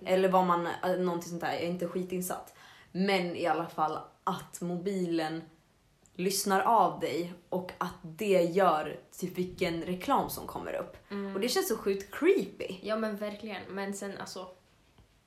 [0.00, 0.12] man.
[0.12, 2.54] Eller vad man, eh, någonting sånt där, jag är inte skitinsatt.
[2.92, 5.42] Men i alla fall att mobilen
[6.14, 10.96] lyssnar av dig och att det gör typ vilken reklam som kommer upp.
[11.10, 11.34] Mm.
[11.34, 12.74] Och det känns så sjukt creepy.
[12.82, 13.62] Ja men verkligen.
[13.68, 14.46] Men sen alltså.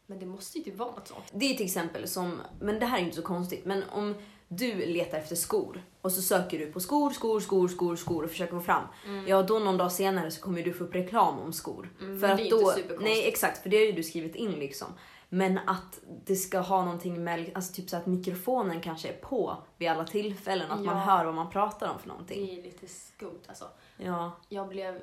[0.07, 1.31] Men det måste ju typ vara något sånt.
[1.33, 4.15] Det är till exempel som, men det här är inte så konstigt, men om
[4.47, 8.29] du letar efter skor och så söker du på skor, skor, skor, skor, skor och
[8.29, 8.83] försöker få fram.
[9.27, 11.89] Ja, då någon dag senare så kommer du få upp reklam om skor.
[12.01, 13.01] Mm, för att det är då, inte superkonstigt.
[13.01, 14.87] nej exakt, för det har ju du skrivit in liksom.
[15.29, 19.57] Men att det ska ha någonting med, alltså typ så att mikrofonen kanske är på
[19.77, 21.01] vid alla tillfällen, att man Ja.
[21.01, 22.45] hör vad man pratar om för någonting.
[22.45, 23.65] Det är lite skumt alltså.
[23.97, 25.01] Ja, Jag blev,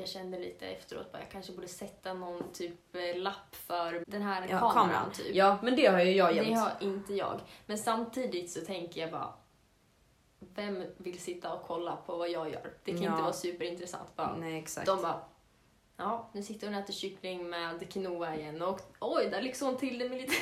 [0.00, 4.22] jag kände lite efteråt bara jag kanske borde sätta någon typ eh, lapp för den
[4.22, 5.10] här ja kameran, kameran.
[5.12, 5.34] typ.
[5.34, 6.58] Ja, men det har ju jag det jämt.
[6.58, 7.40] har inte jag.
[7.66, 9.32] Men samtidigt så tänker jag bara
[10.54, 12.72] vem vill sitta och kolla på vad jag gör?
[12.84, 13.10] Det kan Ja.
[13.10, 14.16] inte vara superintressant.
[14.16, 14.36] Bara.
[14.36, 14.86] Nej exakt.
[14.86, 15.20] De bara
[15.96, 19.76] Ja, nu sitter hon och äter kyckling med quinoa igen och oj, där liksom hon
[19.76, 20.34] till det med lite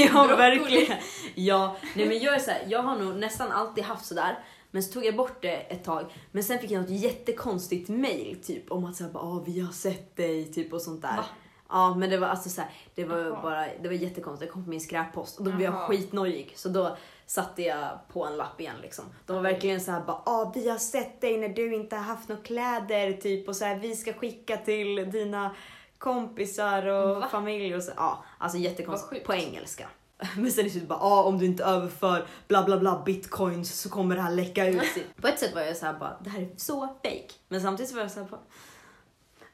[0.00, 0.36] ja, broccoli.
[0.36, 0.98] verkligen.
[1.34, 4.44] Ja, nej men jag är så här, jag har nog nästan alltid haft sådär.
[4.70, 6.04] Men så tog jag bort det ett tag.
[6.32, 9.72] Men sen fick jag något jättekonstigt mail typ om att säga bara ah, vi har
[9.72, 11.16] sett dig typ och sånt där.
[11.16, 11.24] Va?
[11.68, 13.42] Ja, men det var alltså så här, det var Jaha.
[13.42, 14.48] bara, det var jättekonstigt.
[14.48, 16.52] Det kom på min skräppost och då blev jag skitnojig.
[16.56, 19.04] Så då satte jag på en lapp igen liksom.
[19.26, 22.02] De var verkligen så här bara ah, vi har sett dig när du inte har
[22.02, 25.54] haft några kläder typ och så här, vi ska skicka till dina
[25.98, 27.28] kompisar och Va?
[27.30, 27.92] familj och så.
[27.96, 29.26] Ja, alltså jättekonstigt.
[29.26, 29.88] På engelska.
[30.36, 33.80] Men sen är det typ bara ah, om du inte överför bla bla bla bitcoins
[33.80, 34.82] så kommer det här läcka ut.
[35.16, 37.32] På ett sätt var jag så här bara det här är så fake.
[37.48, 38.40] Men samtidigt så var jag så här bara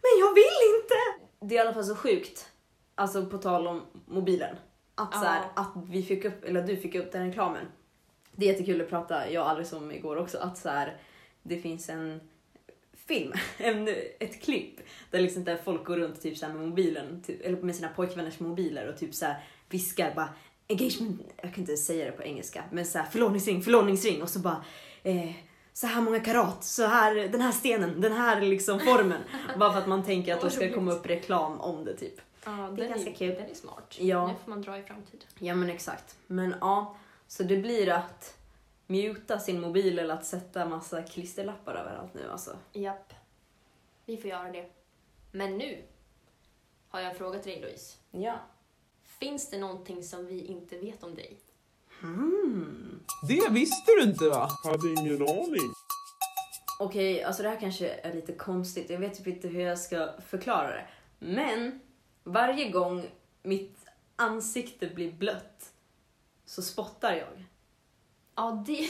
[0.04, 1.26] men jag vill inte!
[1.40, 2.52] Det är i alla fall så sjukt,
[2.94, 4.56] alltså på tal om mobilen,
[4.94, 7.66] att, så här, att vi fick upp, eller du fick upp den reklamen.
[8.32, 10.96] Det är jättekul att prata, jag och Alice om igår också, att så här,
[11.42, 12.20] det finns en
[13.06, 17.46] film, en, ett klipp där liksom där folk går runt typ så med mobilen, typ,
[17.46, 20.28] eller med sina pojkvänners mobiler och typ så här viskar bara
[20.68, 24.38] engagement, jag kan inte säga det på engelska, men så här förlovningsring, förlovningsring och så
[24.38, 24.64] bara
[25.02, 25.30] eh,
[25.72, 29.20] så här många karat, så här, den här stenen, den här liksom formen.
[29.58, 32.20] Bara för att man tänker att då ska komma upp reklam om det typ.
[32.44, 33.34] Ja, Det är ganska kul.
[33.34, 33.96] Den är smart.
[33.98, 34.26] Ja.
[34.26, 35.26] Den får man dra i framtiden.
[35.38, 36.16] Ja men exakt.
[36.26, 36.96] Men ja,
[37.28, 38.38] så det blir att
[38.86, 42.56] muta sin mobil eller att sätta massa klisterlappar överallt nu alltså.
[42.72, 43.14] Japp.
[44.04, 44.70] Vi får göra det.
[45.32, 45.82] Men nu
[46.88, 47.96] har jag en fråga till dig Louise.
[48.10, 48.34] Ja.
[49.20, 51.38] Finns det någonting som vi inte vet om dig?
[52.00, 53.00] Hmm.
[53.28, 54.50] Det visste du inte va?
[54.64, 55.72] Hade ingen aning.
[56.78, 58.90] Okej, alltså det här kanske är lite konstigt.
[58.90, 60.86] Jag vet typ inte hur jag ska förklara det.
[61.18, 61.80] Men
[62.24, 63.06] varje gång
[63.42, 63.78] mitt
[64.16, 65.72] ansikte blir blött
[66.46, 67.44] så spottar jag.
[68.36, 68.88] Ja, det,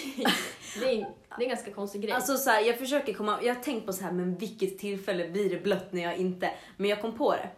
[0.80, 2.12] det, är, det är en ganska konstig grej.
[2.12, 5.28] Alltså så här, jag försöker komma, jag har tänkt på så här, men vilket tillfälle
[5.28, 7.50] blir det blött när jag inte, men jag kom på det.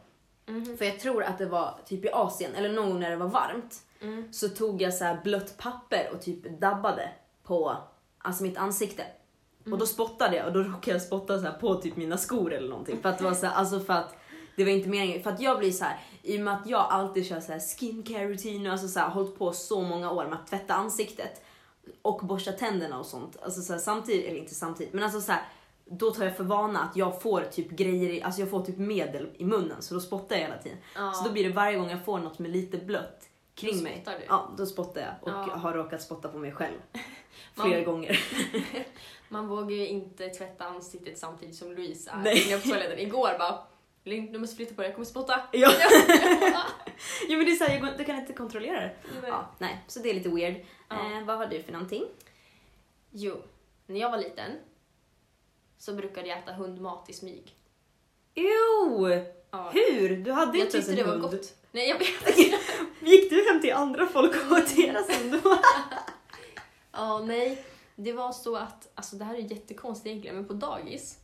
[0.46, 0.76] Mhm.
[0.76, 3.28] För jag tror att det var typ i Asien, eller någon gång när det var
[3.28, 3.82] varmt.
[4.00, 4.32] Mm.
[4.32, 7.10] så tog jag så blött papper och typ dabbade
[7.42, 7.76] på
[8.18, 9.02] alltså mitt ansikte.
[9.70, 12.68] Och då spottade jag och då råkade jag spotta så på typ mina skor eller
[12.68, 13.02] någonting.
[13.02, 14.16] För att det var så här, alltså för att
[14.56, 15.22] det var inte meningen.
[15.22, 17.60] För att jag blir så här, i och med att jag alltid kör så här
[17.78, 21.44] skincare rutiner, alltså så här, hållit på så många år med att tvätta ansiktet
[22.02, 23.36] och borsta tänderna och sånt.
[23.42, 25.42] Alltså så här, samtidigt, eller inte samtidigt, men alltså så här,
[25.90, 28.78] då tar jag för vana att jag får typ grejer, i, alltså jag får typ
[28.78, 30.78] medel i munnen så då spottar jag hela tiden.
[30.94, 31.12] Ja.
[31.12, 34.02] Så då blir det varje gång jag får något med lite blött kring mig.
[34.06, 34.12] du?
[34.28, 35.56] Ja, då spottar jag och Ja.
[35.56, 36.76] har råkat spotta på mig själv.
[37.54, 38.18] Man- Flera gånger.
[39.28, 42.46] Man vågar ju inte tvätta ansiktet samtidigt som Louise är Nej.
[42.48, 42.98] inne på toaletten.
[42.98, 43.58] Igår bara,
[44.04, 45.40] Linn du måste flytta på dig, jag kommer spotta.
[45.52, 45.70] Ja.
[47.28, 48.94] jo men det är såhär, jag, jag kan inte kontrollera det.
[49.22, 50.54] Ja, nej, så det är lite weird.
[50.88, 50.96] Ja.
[51.18, 52.04] Eh, vad har du för någonting?
[53.10, 53.36] Jo,
[53.86, 54.50] när jag var liten
[55.78, 57.54] så brukade jag äta hundmat i smyg.
[58.34, 59.08] Jo!
[59.50, 59.70] Ja.
[59.70, 60.16] Hur?
[60.16, 61.32] Du hade Jag inte ens tyckte en det var hund.
[61.32, 61.54] gott.
[61.72, 62.58] Nej jag vet inte.
[63.10, 65.40] Gick du hem till andra folk och åt deras hund?
[66.92, 67.64] Ja, nej.
[67.96, 71.18] Det var så att, alltså det här är jättekonstigt egentligen, men på dagis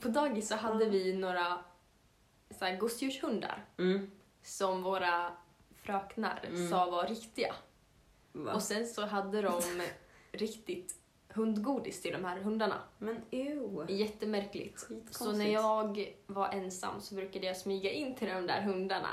[0.00, 1.58] på dagis så hade vi några
[2.58, 4.10] så här, gosedjurshundar Mm.
[4.42, 5.32] som våra
[5.82, 6.70] fröknar Mm.
[6.70, 7.54] sa var riktiga.
[8.32, 8.52] Va?
[8.52, 9.60] Och sen så hade de
[10.32, 10.94] riktigt
[11.34, 12.82] hundgodis till de här hundarna.
[12.98, 13.92] Men ew.
[13.92, 14.88] Jättemärkligt.
[15.10, 19.08] Så när jag var ensam så brukade jag smyga in till de där hundarna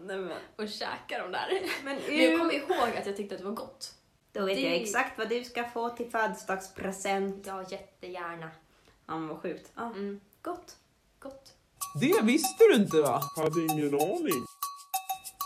[0.00, 1.48] Nej, men, och käka dem där.
[1.84, 3.94] men Men jag kommer ihåg att jag tyckte att det var gott.
[4.32, 7.46] Då vet Det- jag exakt vad du ska få till födelsedagspresent.
[7.46, 8.50] Ja, jättegärna.
[9.06, 9.72] Ja men vad sjukt.
[9.74, 10.76] Ja, Mm, gott.
[11.18, 11.52] gott.
[12.00, 13.22] Det visste du inte va?
[13.36, 14.44] Hade ingen aning.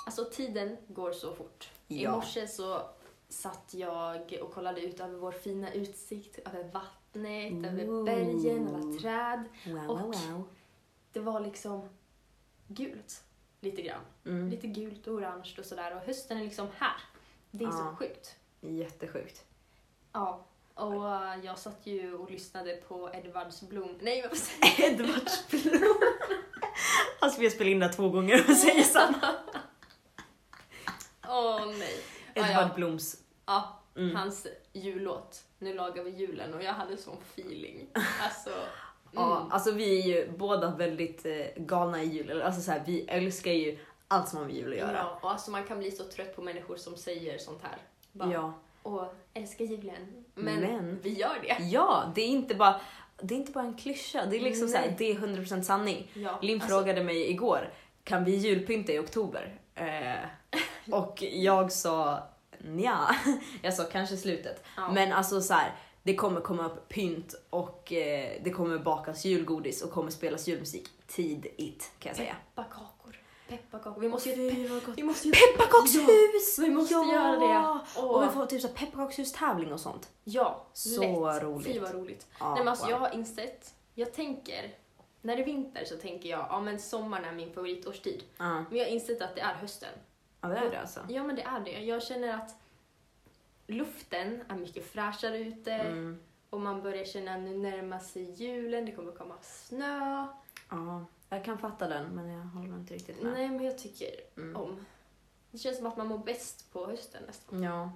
[0.07, 1.68] Alltså tiden går så fort.
[1.88, 2.11] I Ja.
[2.12, 2.81] morse så
[3.28, 8.04] satt jag och kollade ut över vår fina utsikt, över vattnet, över Ooh.
[8.04, 9.44] bergen, alla träd.
[9.66, 10.48] Wow, Och- wow, wow.
[11.12, 11.88] Det var liksom
[12.68, 13.24] gult,
[13.60, 14.00] lite grann.
[14.24, 14.48] Mm.
[14.50, 16.96] Lite gult och orange och sådär och hösten är liksom här.
[17.50, 17.72] Det är Ja.
[17.90, 18.36] så sjukt.
[18.60, 19.44] Jättesjukt.
[20.12, 20.44] Ja.
[20.74, 20.94] Och
[21.44, 23.98] jag satt ju och lyssnade på Edvards Blom...
[24.00, 24.90] Nej, vad säger jag?
[25.00, 25.94] Edvards blom.
[27.20, 29.34] Alltså vi har spelat in det två gånger och säger samma.
[31.28, 32.00] Åh nej.
[32.37, 32.75] Ja, Edvard ja.
[32.77, 33.16] Bloms.
[33.46, 34.16] ja, Mm.
[34.16, 35.44] hans jullåt.
[35.59, 37.87] Nu lagar vi julen och jag hade sån feeling.
[38.22, 38.51] Alltså...
[39.12, 39.53] Ja, Mm.
[39.53, 42.42] alltså vi är ju båda väldigt eh, galna i jul.
[42.42, 44.96] Alltså så här, vi älskar ju allt som har med jul att göra.
[44.96, 47.77] Ja, och alltså man kan bli så trött på människor som säger sånt här.
[48.12, 48.53] Bara, Ja.
[48.83, 50.25] Och älskar julen.
[50.35, 51.64] Men, Men- vi gör det.
[51.64, 52.81] ja, det är inte bara
[53.22, 54.94] det är inte bara en klyscha, det är liksom så här, Nej.
[54.99, 56.11] det är 100% sanning.
[56.14, 57.72] Ja, Linn alltså, frågade mig igår,
[58.05, 59.59] kan vi julpynta i oktober?
[59.75, 60.14] Eh,
[60.90, 62.22] och jag sa
[62.59, 63.16] nja.
[63.62, 64.62] Jag sa kanske slutet.
[64.77, 64.92] Ja.
[64.92, 69.83] Men alltså så här, det kommer komma upp pynt och eh, det kommer bakas julgodis
[69.83, 72.37] och kommer spelas julmusik tidigt kan jag säga.
[72.55, 73.20] Pepparkakor.
[73.49, 74.01] Pepparkakor.
[74.01, 74.68] Vi måste ju...
[74.68, 74.99] Gott.
[74.99, 75.33] Vi måste ju...
[75.35, 76.59] Pepparkakshus!
[76.59, 77.12] Ja, vi måste ja!
[77.12, 78.01] göra det.
[78.01, 80.09] Och vi får typ så pepparkakshus-tävling och sånt.
[80.25, 81.42] Ja, Så lätt.
[81.42, 81.66] roligt.
[81.66, 82.27] Fy vad roligt.
[82.40, 82.90] Ja, Nej, men alltså, wow.
[82.92, 84.75] Jag har insett, jag tänker,
[85.22, 88.22] när det är vinter så tänker jag, ja men sommaren är min favoritårstid.
[88.38, 89.92] Ja, Men jag har insett att det är hösten.
[90.40, 91.01] Ja det är det alltså.
[91.09, 91.81] Ja men det är det.
[91.85, 92.55] Jag känner att
[93.66, 96.18] luften är mycket fräschare ute Mm.
[96.51, 100.27] och man börjar känna att nu närmar sig julen, det kommer komma snö.
[100.70, 103.33] Ja, jag kan fatta den men jag håller inte riktigt med.
[103.33, 104.57] Nej men jag tycker Mm.
[104.57, 104.87] om.
[105.51, 107.62] Det känns som att man mår bäst på hösten nästan.
[107.62, 107.92] Ja.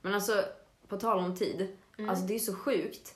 [0.00, 0.44] Men alltså,
[0.88, 1.76] på tal om tid.
[1.98, 2.10] Mm.
[2.10, 3.14] Alltså det är så sjukt.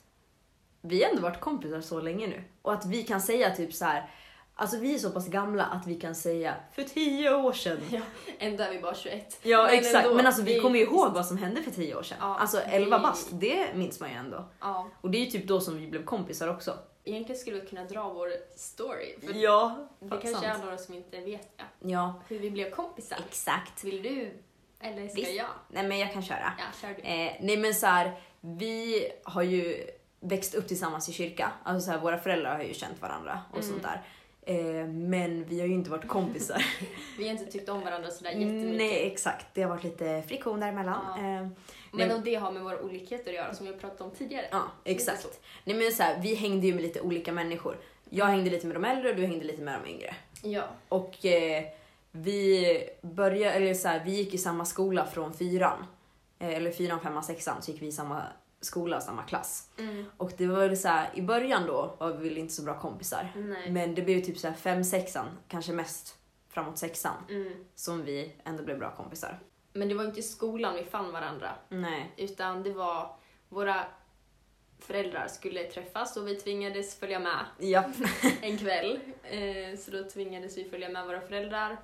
[0.81, 2.45] Vi har ändå varit kompisar så länge nu.
[2.63, 4.11] Och att vi kan säga typ så här.
[4.57, 7.79] Alltså vi är så pass gamla att vi kan säga för tio år sedan.
[7.91, 8.01] Ja,
[8.39, 9.39] ändå är vi bara 21.
[9.43, 11.71] Ja Men exakt, ändå, men alltså vi är kommer ju ihåg vad som hände för
[11.71, 12.19] tio år sedan.
[12.21, 14.45] Ja, alltså det- 11 bast, det minns man ju ändå.
[14.61, 16.79] Ja, Och det är ju typ då som vi blev kompisar också.
[17.05, 19.15] egentligen skulle vi kunna dra vår story.
[19.27, 20.45] För Ja, det kanske sant.
[20.45, 21.89] är några som inte vet det.
[21.91, 23.19] Ja, Hur vi blev kompisar.
[23.29, 23.85] exakt.
[23.85, 24.31] Vill du?
[24.81, 25.33] Eller ska Visst.
[25.35, 25.47] jag?
[25.69, 26.53] Nej men jag kan köra.
[26.59, 27.03] Ja, kör du.
[27.03, 29.87] Eh, nej men så här, vi har ju
[30.21, 31.53] växt upp tillsammans i kyrka.
[31.65, 33.69] Alltså så här, våra föräldrar har ju känt varandra och Mm.
[33.71, 34.03] sånt där.
[34.47, 36.67] Eh, men vi har ju inte varit kompisar.
[37.19, 38.77] Vi har inte tyckt om varandra sådär jättemycket.
[38.79, 41.01] nej exakt, det har varit lite friktion däremellan.
[41.25, 41.41] Ja.
[41.43, 41.49] Eh,
[41.93, 44.47] Men om det har med våra olikheter att göra som vi har pratat om tidigare.
[44.51, 45.41] ja, exakt.
[45.65, 47.77] Nej men så här, vi hängde ju med lite olika människor.
[48.11, 50.15] Jag hängde lite med de äldre och du hängde lite med de yngre.
[50.43, 50.63] Ja.
[50.89, 51.65] Och eh,
[52.11, 52.67] vi
[53.03, 55.87] började, eller så här, vi gick i samma skola från fyran.
[56.39, 58.23] Eh, eller fyran, femman, sexan så gick vi i samma
[58.65, 59.69] skola, samma klass.
[59.79, 60.05] Mm.
[60.17, 62.81] Och det var väl så här, i början då var vi väl inte så bra
[62.81, 63.33] kompisar.
[63.37, 63.71] Nej.
[63.71, 66.17] Men det blev typ så här fem, sexan, kanske mest
[66.49, 67.53] framåt sexan, Mm.
[67.75, 69.39] som vi ändå blev bra kompisar.
[69.73, 71.51] Men det var inte i skolan vi fann varandra.
[71.69, 72.13] Nej.
[72.17, 73.17] Utan det var
[73.49, 73.85] våra
[74.79, 77.85] föräldrar skulle träffas och vi tvingades följa med Ja.
[78.43, 79.01] en kväll.
[79.23, 81.77] Eh, så då tvingades vi följa med våra föräldrar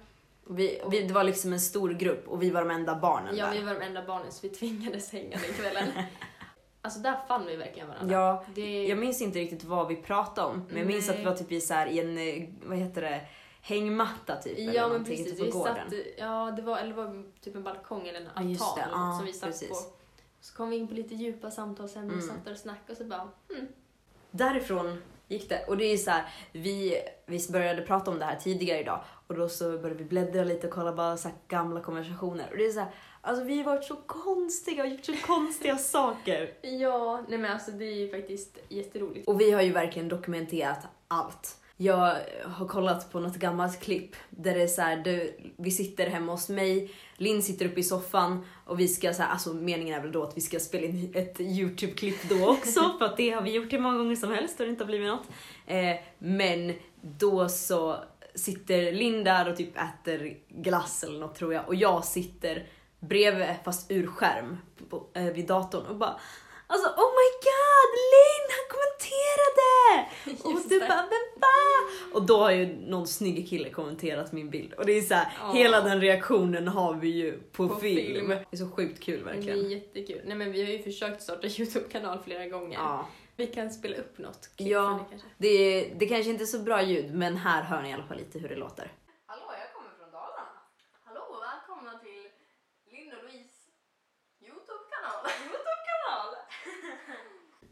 [0.46, 3.46] Vi, vi, det var liksom en stor grupp och vi var de enda barnen Ja,
[3.46, 3.52] där.
[3.52, 5.88] vi var de enda barnen så vi tvingades hänga den kvällen.
[6.82, 8.14] alltså där fann vi verkligen varandra.
[8.14, 8.86] Ja, Det...
[8.86, 11.14] Jag minns inte riktigt vad vi pratade om, men jag minns Nej.
[11.16, 13.20] att vi var typ i, så här, i en, eh, vad heter det,
[13.62, 14.58] hängmatta typ.
[14.58, 15.74] eller Ja men någonting precis, på vi gården.
[15.90, 18.82] satt, ja det var, eller var typ en balkong eller en Ja, altan det.
[18.82, 19.68] eller något Ja, som vi satt precis.
[19.68, 19.74] på.
[20.40, 22.34] Så kom vi in på lite djupa samtalsämnen och Mm.
[22.36, 23.68] satt där och snackade och så bara, hmm,
[24.30, 25.64] Därifrån gick det.
[25.68, 29.34] Och det är så här, vi, vi började prata om det här tidigare idag och
[29.34, 32.50] då så började vi bläddra lite och kolla bara så gamla konversationer.
[32.50, 32.90] Och det är så här,
[33.22, 36.52] alltså vi har varit så konstiga och gjort så konstiga saker.
[36.62, 39.28] ja, nej men alltså det är ju faktiskt jätteroligt.
[39.28, 41.56] Och vi har ju verkligen dokumenterat allt.
[41.76, 46.32] Jag har kollat på något gammalt klipp där det är så här, vi sitter hemma
[46.32, 50.02] hos mig, Linn sitter uppe i soffan och vi ska så här, alltså meningen är
[50.02, 53.42] väl då att vi ska spela in ett YouTube-klipp då också för att det har
[53.42, 55.28] vi gjort hur många gånger som helst och det inte har blivit något.
[55.66, 57.96] Eh, men då så
[58.34, 62.66] sitter Linn där och typ äter glass eller något tror jag och jag sitter
[63.00, 64.58] bredvid fast ur skärm
[64.90, 66.20] på, eh, vid datorn och bara
[66.66, 70.08] Alltså oh my god, Linn han kommenterade!
[70.44, 70.88] Och du det.
[70.88, 72.14] bara men va?
[72.14, 75.32] Och då har ju någon snygg kille kommenterat min bild och det är så här,
[75.40, 75.52] Ja.
[75.52, 78.14] hela den reaktionen har vi ju på, På film.
[78.14, 78.28] film.
[78.28, 79.70] Det är så sjukt kul Det är verkligen.
[79.70, 80.20] jättekul.
[80.24, 82.78] Nej men vi har ju försökt starta YouTube-kanal flera gånger.
[82.78, 83.08] Ja.
[83.36, 84.98] Vi kan spela upp något klipp Ja.
[85.04, 85.28] det kanske.
[85.38, 88.16] Det, det kanske inte är så bra ljud men här hör ni i alla fall
[88.18, 88.92] lite hur det låter.
[89.26, 90.48] Hallå, jag kommer från Dalarna.
[91.04, 92.22] Hallå, välkomna till
[92.92, 93.60] Linn och Louise
[94.40, 95.20] YouTube-kanal.
[95.46, 96.30] YouTube-kanal!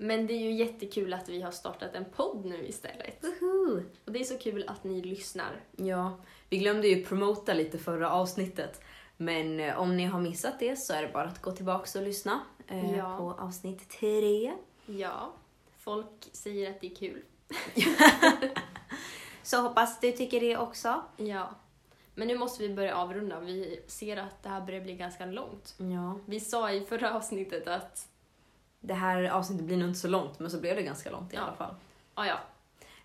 [0.01, 3.25] Men det är ju jättekul att vi har startat en podd nu istället.
[3.25, 3.83] Woho!
[4.05, 5.61] Och det är så kul att ni lyssnar.
[5.77, 6.17] Ja,
[6.49, 8.81] vi glömde ju promota lite förra avsnittet.
[9.17, 12.05] Men eh, om ni har missat det så är det bara att gå tillbaka och
[12.05, 13.17] lyssna eh, Ja.
[13.19, 14.53] på avsnitt tre.
[14.87, 15.33] Ja,
[15.79, 17.23] folk säger att det är kul.
[19.43, 21.03] Så hoppas du tycker det också.
[21.17, 21.51] Ja.
[22.15, 23.41] Men nu måste vi börja avrunda.
[23.41, 25.75] Vi ser att det här börjar bli ganska långt.
[25.79, 26.19] Ja.
[26.27, 28.09] Vi sa i förra avsnittet att,
[28.81, 31.37] Det här avsnittet blir nog inte så långt, men så blev det ganska långt i
[31.37, 31.43] Ja.
[31.43, 31.75] alla fall.
[32.15, 32.39] ja ja,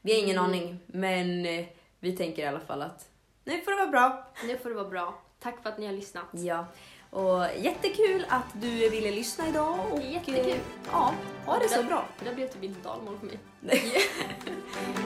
[0.01, 0.49] Vi har ingen Mm.
[0.49, 1.65] aning, men eh,
[1.99, 3.09] vi tänker i alla fall att
[3.43, 4.27] nu får det vara bra.
[4.47, 5.19] nu får det vara bra.
[5.39, 6.25] Tack för att ni har lyssnat.
[6.31, 6.65] Ja.
[7.09, 9.79] Och jättekul att du ville lyssna idag.
[9.91, 10.49] Och, Jättekul.
[10.51, 10.57] eh,
[10.91, 11.13] Ja,
[11.45, 12.05] ha det så bra.
[12.19, 13.39] Det där blev typ inte dalmål för mig.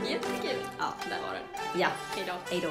[0.09, 0.59] Jättekul.
[0.77, 0.93] Ja.
[1.09, 1.81] Där var den.
[1.81, 2.33] Ja, Hej då.
[2.51, 2.69] hej då.